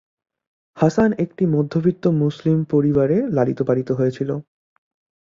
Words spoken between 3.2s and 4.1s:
লালিত-পালিত